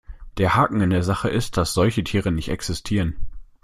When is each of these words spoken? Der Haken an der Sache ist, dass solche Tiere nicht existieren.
Der 0.39 0.55
Haken 0.55 0.81
an 0.81 0.89
der 0.89 1.03
Sache 1.03 1.29
ist, 1.29 1.57
dass 1.57 1.75
solche 1.75 2.03
Tiere 2.03 2.31
nicht 2.31 2.49
existieren. 2.49 3.17